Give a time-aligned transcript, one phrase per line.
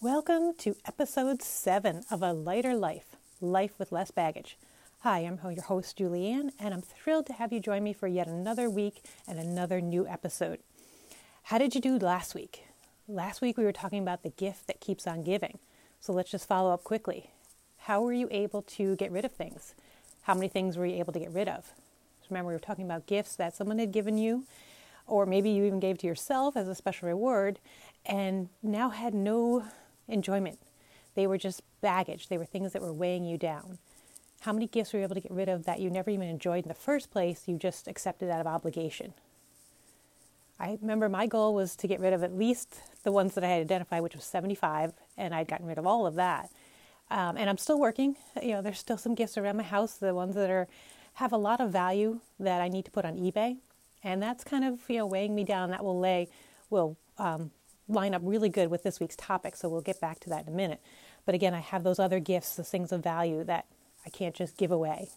[0.00, 4.56] Welcome to episode seven of A Lighter Life Life with Less Baggage.
[5.00, 8.28] Hi, I'm your host, Julianne, and I'm thrilled to have you join me for yet
[8.28, 10.60] another week and another new episode.
[11.42, 12.62] How did you do last week?
[13.08, 15.58] Last week we were talking about the gift that keeps on giving.
[15.98, 17.30] So let's just follow up quickly.
[17.78, 19.74] How were you able to get rid of things?
[20.22, 21.72] How many things were you able to get rid of?
[22.30, 24.44] Remember, we were talking about gifts that someone had given you,
[25.08, 27.58] or maybe you even gave to yourself as a special reward,
[28.06, 29.64] and now had no
[30.08, 30.58] enjoyment.
[31.14, 33.78] They were just baggage, they were things that were weighing you down.
[34.42, 36.64] How many gifts were you able to get rid of that you never even enjoyed
[36.64, 37.42] in the first place?
[37.46, 39.14] You just accepted out of obligation.
[40.60, 43.48] I remember my goal was to get rid of at least the ones that I
[43.48, 46.50] had identified, which was 75, and I'd gotten rid of all of that.
[47.10, 48.16] Um, and I'm still working.
[48.42, 50.68] You know, there's still some gifts around my house, the ones that are
[51.14, 53.56] have a lot of value that I need to put on eBay,
[54.04, 55.70] and that's kind of you know weighing me down.
[55.70, 56.28] That will lay
[56.70, 57.50] will um,
[57.88, 60.52] line up really good with this week's topic, so we'll get back to that in
[60.52, 60.80] a minute.
[61.24, 63.66] But again, I have those other gifts, those things of value that
[64.06, 65.08] I can't just give away.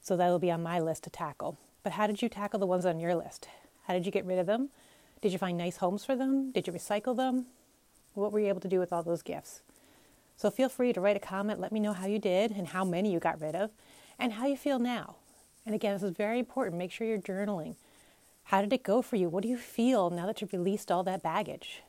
[0.00, 1.58] So that'll be on my list to tackle.
[1.82, 3.48] But how did you tackle the ones on your list?
[3.86, 4.70] How did you get rid of them?
[5.20, 6.52] Did you find nice homes for them?
[6.52, 7.46] Did you recycle them?
[8.14, 9.60] What were you able to do with all those gifts?
[10.36, 11.60] So feel free to write a comment.
[11.60, 13.70] Let me know how you did and how many you got rid of
[14.18, 15.16] and how you feel now.
[15.66, 16.78] And again, this is very important.
[16.78, 17.76] Make sure you're journaling.
[18.44, 19.28] How did it go for you?
[19.28, 21.82] What do you feel now that you've released all that baggage?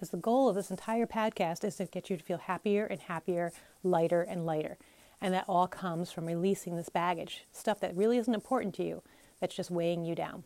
[0.00, 3.00] Because the goal of this entire podcast is to get you to feel happier and
[3.00, 3.52] happier,
[3.84, 4.78] lighter and lighter.
[5.20, 9.02] And that all comes from releasing this baggage, stuff that really isn't important to you,
[9.40, 10.44] that's just weighing you down.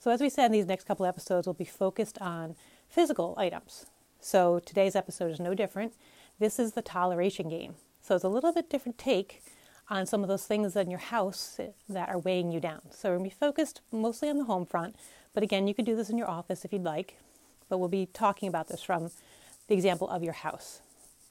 [0.00, 2.56] So, as we said, in these next couple episodes will be focused on
[2.88, 3.86] physical items.
[4.20, 5.92] So, today's episode is no different.
[6.40, 7.76] This is the toleration game.
[8.02, 9.44] So, it's a little bit different take
[9.88, 12.80] on some of those things in your house that are weighing you down.
[12.90, 14.96] So, we're going to be focused mostly on the home front,
[15.32, 17.16] but again, you could do this in your office if you'd like
[17.68, 19.10] but we'll be talking about this from
[19.68, 20.80] the example of your house.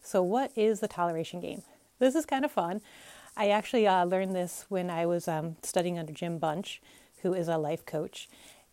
[0.04, 1.64] So, what is the toleration game?
[2.00, 2.82] This is kind of fun.
[3.38, 6.82] I actually uh, learned this when I was um, studying under Jim Bunch,
[7.22, 8.30] who is a life coach.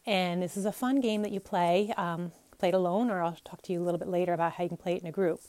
[0.06, 3.38] And this is a fun game that you play, um, play it alone, or I'll
[3.44, 5.12] talk to you a little bit later about how you can play it in a
[5.12, 5.40] group.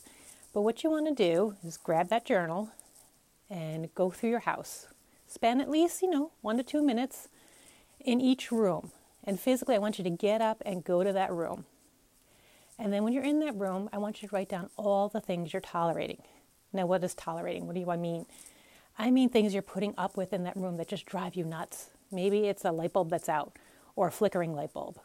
[0.52, 2.70] But what you want to do is grab that journal
[3.50, 4.86] and go through your house.
[5.26, 7.28] Spend at least, you know, one to two minutes
[8.00, 8.92] in each room.
[9.24, 11.64] And physically, I want you to get up and go to that room.
[12.78, 15.20] And then when you're in that room, I want you to write down all the
[15.20, 16.22] things you're tolerating.
[16.72, 17.66] Now, what is tolerating?
[17.66, 18.26] What do I mean?
[18.98, 21.90] I mean things you're putting up with in that room that just drive you nuts.
[22.10, 23.56] Maybe it's a light bulb that's out
[23.96, 24.98] or a flickering light bulb.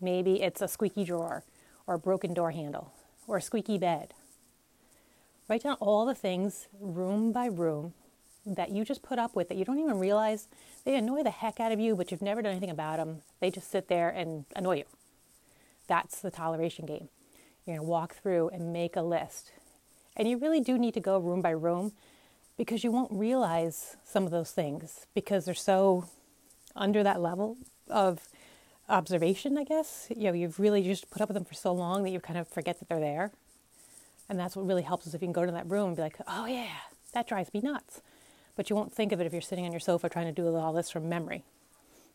[0.00, 1.44] Maybe it's a squeaky drawer
[1.86, 2.92] or a broken door handle
[3.26, 4.14] or a squeaky bed.
[5.48, 7.94] Write down all the things, room by room,
[8.46, 10.48] that you just put up with that you don't even realize
[10.84, 13.22] they annoy the heck out of you, but you've never done anything about them.
[13.40, 14.84] They just sit there and annoy you.
[15.88, 17.08] That's the toleration game.
[17.66, 19.50] You're going to walk through and make a list.
[20.16, 21.92] And you really do need to go room by room
[22.56, 26.08] because you won't realize some of those things because they're so
[26.76, 27.56] under that level
[27.88, 28.28] of
[28.88, 30.08] observation, I guess.
[30.14, 32.38] You know, you've really just put up with them for so long that you kind
[32.38, 33.32] of forget that they're there.
[34.28, 36.02] And that's what really helps is if you can go to that room and be
[36.02, 36.66] like, oh, yeah,
[37.14, 38.02] that drives me nuts.
[38.56, 40.54] But you won't think of it if you're sitting on your sofa trying to do
[40.54, 41.44] all this from memory.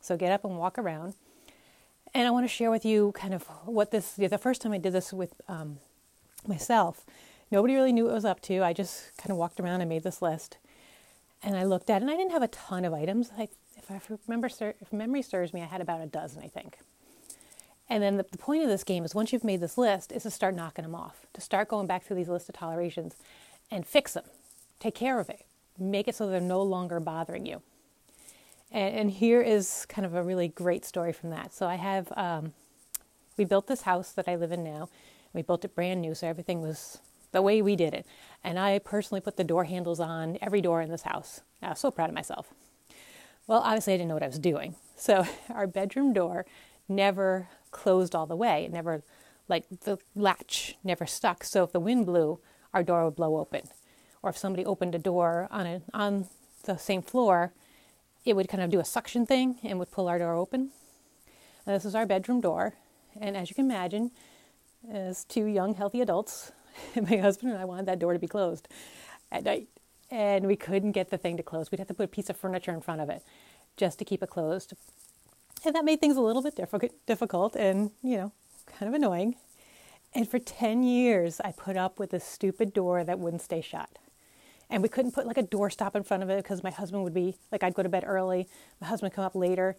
[0.01, 1.15] So get up and walk around
[2.13, 4.77] and I want to share with you kind of what this, the first time I
[4.77, 5.79] did this with um,
[6.47, 7.05] myself,
[7.51, 8.63] nobody really knew what I was up to.
[8.63, 10.57] I just kind of walked around and made this list.
[11.41, 13.31] And I looked at it, and I didn't have a ton of items.
[13.37, 16.77] I, if I remember, if memory serves me, I had about a dozen, I think.
[17.89, 20.23] And then the, the point of this game is once you've made this list, is
[20.23, 23.15] to start knocking them off, to start going back through these list of tolerations
[23.69, 24.23] and fix them,
[24.79, 25.45] take care of it,
[25.77, 27.61] make it so they're no longer bothering you.
[28.73, 31.53] And, and, here is kind of a really great story from that.
[31.53, 32.53] So I have, um,
[33.37, 34.89] we built this house that I live in now.
[35.31, 36.99] We built it brand new, so everything was
[37.31, 38.05] the way we did it.
[38.43, 41.41] And I personally put the door handles on every door in this house.
[41.61, 42.53] I was so proud of myself.
[43.45, 44.75] Well, obviously, I didn't know what I was doing.
[44.95, 46.45] So our bedroom door
[46.87, 48.63] never closed all the way.
[48.63, 49.03] It never,
[49.49, 51.43] like the latch never stuck.
[51.43, 52.39] So if the wind blew,
[52.73, 53.63] our door would blow open.
[54.21, 56.27] Or if somebody opened a door on a, on
[56.63, 57.51] the same floor,
[58.25, 60.71] it would kind of do a suction thing and would pull our door open.
[61.65, 62.73] This is our bedroom door.
[63.19, 64.11] And as you can imagine,
[64.91, 66.51] as two young, healthy adults,
[66.95, 68.67] my husband and I wanted that door to be closed
[69.31, 69.67] at night.
[70.09, 71.71] And we couldn't get the thing to close.
[71.71, 73.23] We'd have to put a piece of furniture in front of it
[73.77, 74.73] just to keep it closed.
[75.65, 76.59] And that made things a little bit
[77.05, 78.31] difficult and, you know,
[78.67, 79.35] kind of annoying.
[80.13, 83.89] And for 10 years, I put up with this stupid door that wouldn't stay shut
[84.73, 87.13] and we couldn't put like a doorstop in front of it because my husband would
[87.13, 88.49] be like I'd go to bed early,
[88.81, 89.77] my husband would come up later,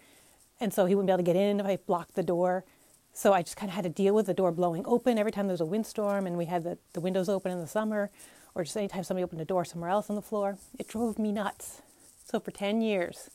[0.60, 2.64] and so he wouldn't be able to get in if I blocked the door.
[3.12, 5.48] So I just kind of had to deal with the door blowing open every time
[5.48, 8.10] there was a windstorm and we had the, the windows open in the summer
[8.54, 10.58] or just anytime somebody opened a door somewhere else on the floor.
[10.78, 11.82] It drove me nuts.
[12.24, 13.30] So for 10 years,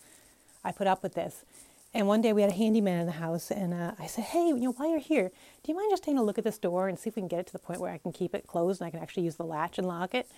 [0.63, 1.44] I put up with this.
[1.94, 4.50] And one day we had a handyman in the house, and uh, I said, Hey,
[4.50, 5.31] you know, while you're here,
[5.63, 7.27] do you mind just taking a look at this door and see if we can
[7.27, 9.23] get it to the point where I can keep it closed and I can actually
[9.23, 10.29] use the latch and lock it?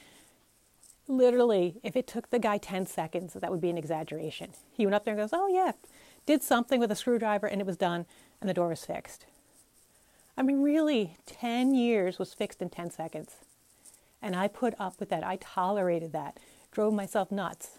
[1.11, 4.51] Literally, if it took the guy 10 seconds, that would be an exaggeration.
[4.71, 5.73] He went up there and goes, Oh, yeah,
[6.25, 8.05] did something with a screwdriver and it was done,
[8.39, 9.25] and the door was fixed.
[10.37, 13.35] I mean, really, 10 years was fixed in 10 seconds.
[14.21, 15.25] And I put up with that.
[15.25, 16.37] I tolerated that,
[16.71, 17.71] drove myself nuts.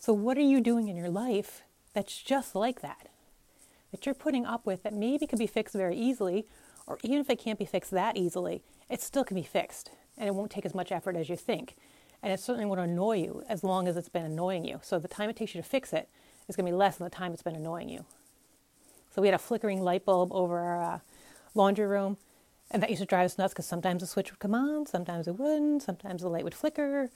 [0.00, 1.62] So, what are you doing in your life
[1.94, 3.08] that's just like that?
[3.92, 6.46] That you're putting up with that maybe could be fixed very easily,
[6.88, 9.90] or even if it can't be fixed that easily, it still can be fixed.
[10.18, 11.76] And it won't take as much effort as you think.
[12.22, 14.80] And it certainly won't annoy you as long as it's been annoying you.
[14.82, 16.08] So, the time it takes you to fix it
[16.48, 18.04] is going to be less than the time it's been annoying you.
[19.14, 20.98] So, we had a flickering light bulb over our uh,
[21.54, 22.18] laundry room.
[22.70, 25.26] And that used to drive us nuts because sometimes the switch would come on, sometimes
[25.26, 27.10] it wouldn't, sometimes the light would flicker,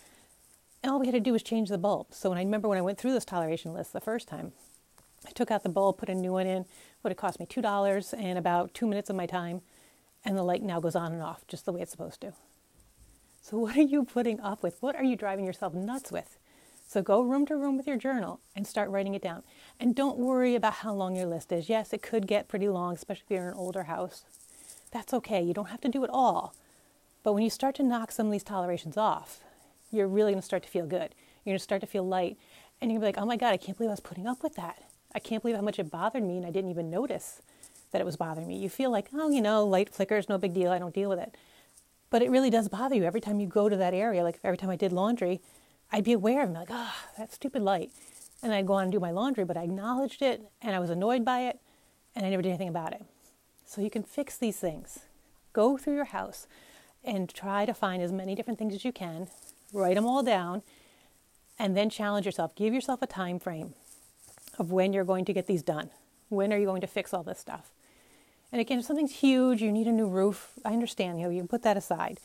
[0.84, 2.08] and all we had to do was change the bulb.
[2.10, 4.52] So when I remember when I went through this toleration list the first time,
[5.26, 6.66] I took out the bulb, put a new one in.
[7.02, 9.62] Would have cost me two dollars and about two minutes of my time,
[10.24, 12.34] and the light now goes on and off just the way it's supposed to.
[13.44, 14.80] So what are you putting up with?
[14.80, 16.38] What are you driving yourself nuts with?
[16.86, 19.42] So go room to room with your journal and start writing it down.
[19.78, 21.68] And don't worry about how long your list is.
[21.68, 24.24] Yes, it could get pretty long, especially if you're in an older house.
[24.92, 25.42] That's okay.
[25.42, 26.54] You don't have to do it all.
[27.22, 29.40] But when you start to knock some of these tolerations off,
[29.92, 31.14] you're really going to start to feel good.
[31.44, 32.38] You're going to start to feel light.
[32.80, 34.26] And you're going to be like, oh my God, I can't believe I was putting
[34.26, 34.84] up with that.
[35.14, 37.42] I can't believe how much it bothered me and I didn't even notice
[37.92, 38.56] that it was bothering me.
[38.56, 41.18] You feel like, oh, you know, light flickers, no big deal, I don't deal with
[41.18, 41.36] it.
[42.14, 44.22] But it really does bother you every time you go to that area.
[44.22, 45.40] Like every time I did laundry,
[45.90, 47.90] I'd be aware of it, like, ah, oh, that stupid light.
[48.40, 50.90] And I'd go on and do my laundry, but I acknowledged it and I was
[50.90, 51.58] annoyed by it
[52.14, 53.02] and I never did anything about it.
[53.66, 55.00] So you can fix these things.
[55.52, 56.46] Go through your house
[57.02, 59.26] and try to find as many different things as you can
[59.72, 60.62] write them all down,
[61.58, 62.54] and then challenge yourself.
[62.54, 63.74] Give yourself a time frame
[64.56, 65.90] of when you're going to get these done.
[66.28, 67.72] When are you going to fix all this stuff?
[68.54, 71.40] And again, if something's huge, you need a new roof, I understand, you know, you
[71.40, 72.20] can put that aside.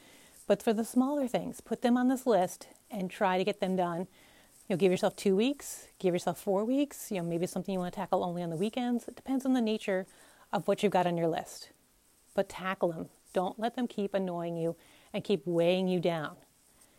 [0.46, 3.76] But for the smaller things, put them on this list and try to get them
[3.76, 4.02] done.
[4.68, 7.80] You know, give yourself two weeks, give yourself four weeks, you know, maybe something you
[7.80, 9.08] want to tackle only on the weekends.
[9.08, 10.06] It depends on the nature
[10.54, 11.70] of what you've got on your list.
[12.36, 13.10] But tackle them.
[13.34, 14.76] Don't let them keep annoying you
[15.12, 16.36] and keep weighing you down.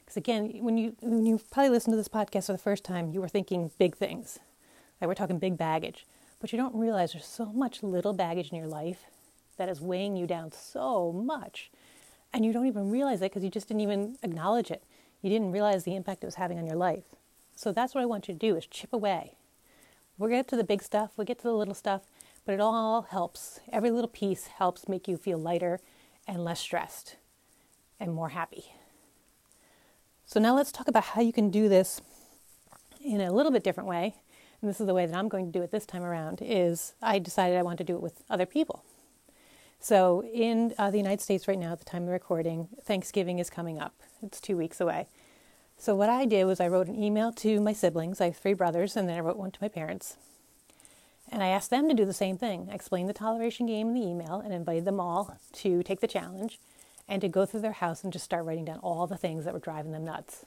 [0.00, 3.12] Because again, when you when you probably listen to this podcast for the first time,
[3.12, 4.40] you were thinking big things,
[5.00, 6.04] like we're talking big baggage,
[6.40, 9.04] but you don't realize there's so much little baggage in your life
[9.60, 11.70] that is weighing you down so much,
[12.32, 14.82] and you don't even realize it because you just didn't even acknowledge it.
[15.20, 17.04] You didn't realize the impact it was having on your life.
[17.54, 19.34] So that's what I want you to do: is chip away.
[20.16, 22.02] We'll get to the big stuff, we'll get to the little stuff,
[22.46, 23.60] but it all helps.
[23.70, 25.78] Every little piece helps make you feel lighter
[26.26, 27.16] and less stressed
[27.98, 28.72] and more happy.
[30.24, 32.00] So now let's talk about how you can do this
[33.04, 34.14] in a little bit different way.
[34.62, 36.94] And this is the way that I'm going to do it this time around is
[37.02, 38.84] I decided I want to do it with other people.
[39.80, 43.48] So in uh, the United States right now at the time of recording, Thanksgiving is
[43.48, 43.94] coming up.
[44.22, 45.06] It's 2 weeks away.
[45.78, 48.20] So what I did was I wrote an email to my siblings.
[48.20, 50.18] I have three brothers and then I wrote one to my parents.
[51.32, 52.68] And I asked them to do the same thing.
[52.70, 56.06] I explained the toleration game in the email and invited them all to take the
[56.06, 56.58] challenge
[57.08, 59.54] and to go through their house and just start writing down all the things that
[59.54, 60.44] were driving them nuts.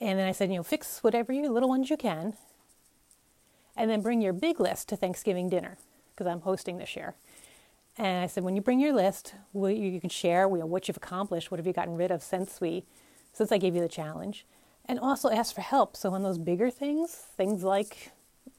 [0.00, 2.34] And then I said, you know, fix whatever you little ones you can,
[3.76, 5.78] and then bring your big list to Thanksgiving dinner
[6.10, 7.14] because I'm hosting this year.
[7.96, 10.88] And I said, when you bring your list, you, you can share you know, what
[10.88, 12.84] you've accomplished, what have you gotten rid of since we,
[13.32, 14.46] since I gave you the challenge,
[14.86, 15.96] and also ask for help.
[15.96, 18.10] So on those bigger things, things like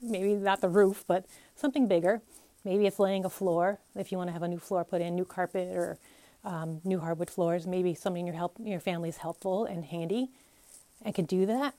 [0.02, 1.26] maybe not the roof, but
[1.56, 2.22] something bigger.
[2.64, 5.16] Maybe it's laying a floor if you want to have a new floor put in,
[5.16, 5.98] new carpet, or
[6.46, 7.68] um, new hardwood floors.
[7.68, 10.30] Maybe somebody in your help, your family is helpful and handy,
[11.02, 11.76] and can do that.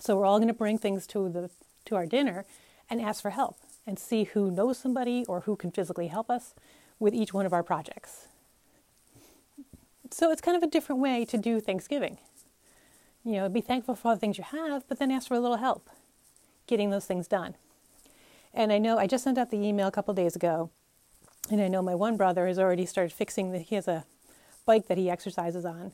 [0.00, 1.50] So we're all going to bring things to the
[1.86, 2.44] to our dinner
[2.90, 3.56] and ask for help
[3.86, 6.54] and see who knows somebody or who can physically help us
[6.98, 8.28] with each one of our projects.
[10.10, 12.18] So it's kind of a different way to do Thanksgiving.
[13.24, 15.40] You know, be thankful for all the things you have, but then ask for a
[15.40, 15.90] little help
[16.66, 17.54] getting those things done.
[18.52, 20.70] And I know I just sent out the email a couple days ago
[21.50, 23.62] and I know my one brother has already started fixing that.
[23.62, 24.04] he has a
[24.64, 25.92] bike that he exercises on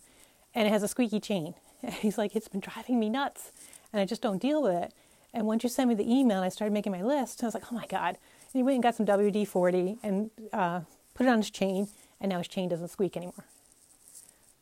[0.55, 1.55] and it has a squeaky chain.
[1.83, 3.53] And he's like, it's been driving me nuts
[3.93, 4.95] and I just don't deal with it.
[5.35, 7.55] And once you sent me the email and I started making my list, I was
[7.55, 8.09] like, oh my God.
[8.09, 10.81] And he went and got some WD 40 and uh,
[11.15, 11.89] put it on his chain
[12.21, 13.45] and now his chain doesn't squeak anymore.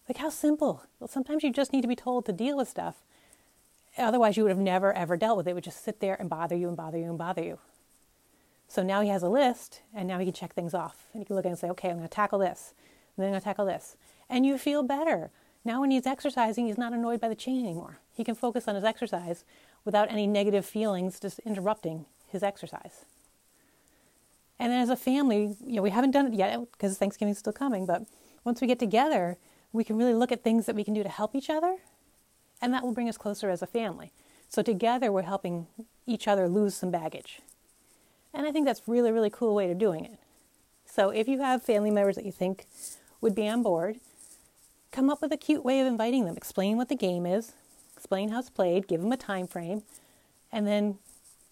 [0.09, 0.83] Like, how simple.
[0.99, 2.97] Well, sometimes you just need to be told to deal with stuff.
[3.97, 5.51] Otherwise, you would have never, ever dealt with it.
[5.51, 7.59] It would just sit there and bother you and bother you and bother you.
[8.67, 11.07] So now he has a list and now he can check things off.
[11.13, 12.73] And he can look at it and say, okay, I'm going to tackle this.
[13.17, 13.97] And then I'm going to tackle this.
[14.29, 15.31] And you feel better.
[15.65, 17.99] Now when he's exercising, he's not annoyed by the chain anymore.
[18.15, 19.45] He can focus on his exercise
[19.85, 23.05] without any negative feelings just interrupting his exercise.
[24.59, 27.53] And then as a family, you know, we haven't done it yet because Thanksgiving's still
[27.53, 28.03] coming, but
[28.45, 29.39] once we get together,
[29.73, 31.77] we can really look at things that we can do to help each other,
[32.61, 34.13] and that will bring us closer as a family.
[34.49, 35.67] So together we're helping
[36.07, 37.41] each other lose some baggage.
[38.35, 40.19] And I think that's really, really cool way of doing it.
[40.85, 42.67] So if you have family members that you think
[43.21, 44.01] would be on board,
[44.91, 46.37] come up with a cute way of inviting them.
[46.37, 47.53] Explain what the game is,
[48.01, 49.83] explain how it's played, give them a time frame,
[50.51, 50.99] and then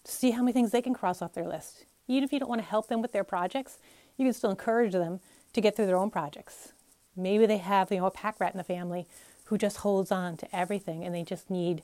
[0.03, 1.85] see how many things they can cross off their list.
[2.07, 3.77] Even if you don't want to help them with their projects,
[4.17, 5.19] you can still encourage them
[5.53, 6.73] to get through their own projects.
[7.15, 9.07] Maybe they have, you know, a pack rat in the family
[9.45, 11.83] who just holds on to everything and they just need,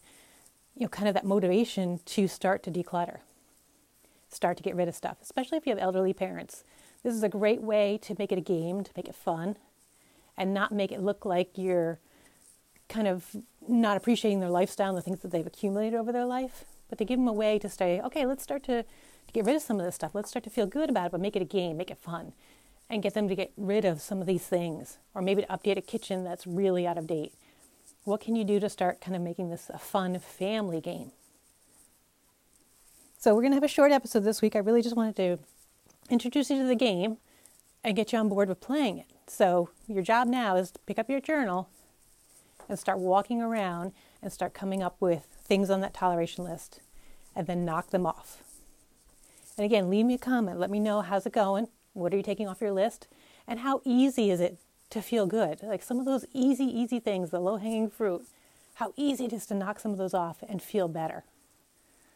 [0.76, 3.20] you know, kind of that motivation to start to declutter
[4.36, 6.64] start to get rid of stuff, especially if you have elderly parents.
[7.04, 9.58] This is a great way to make it a game, to make it fun,
[10.38, 12.00] and not make it look like you're
[12.90, 13.36] kind of
[13.68, 17.06] not appreciating their lifestyle and the things that they've accumulated over their life, but to
[17.06, 19.80] give them a way to say, okay, let's start to, to get rid of some
[19.80, 20.14] of this stuff.
[20.14, 22.34] Let's start to feel good about it, but make it a game, make it fun,
[22.90, 25.78] and get them to get rid of some of these things, or maybe to update
[25.78, 27.34] a kitchen that's really out of date.
[28.04, 31.12] What can you do to start kind of making this a fun family game?
[33.18, 34.56] So we're going to have a short episode this week.
[34.56, 35.40] I really just wanted to
[36.12, 37.18] introduce you to the game
[37.84, 39.08] and get you on board with playing it.
[39.26, 41.68] So your job now is to pick up your journal
[42.70, 46.80] and start walking around and start coming up with things on that toleration list
[47.36, 48.44] and then knock them off.
[49.58, 50.60] And again, leave me a comment.
[50.60, 51.68] Let me know how's it going?
[51.94, 53.08] What are you taking off your list?
[53.48, 54.58] And how easy is it
[54.90, 55.64] to feel good?
[55.64, 58.26] Like some of those easy, easy things, the low hanging fruit,
[58.76, 61.24] how easy it is to knock some of those off and feel better.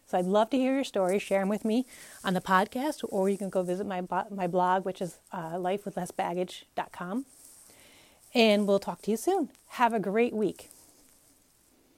[0.05, 1.21] So I'd love to hear your stories.
[1.21, 1.85] Share them with me
[2.23, 4.01] on the podcast, or you can go visit my,
[4.31, 7.25] my blog, which is uh, lifewithlessbaggage.com.
[8.33, 9.49] And we'll talk to you soon.
[9.69, 10.69] Have a great week.